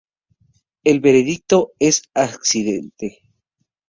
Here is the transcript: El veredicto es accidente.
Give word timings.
El 0.83 0.99
veredicto 0.99 1.73
es 1.77 2.01
accidente. 2.15 3.19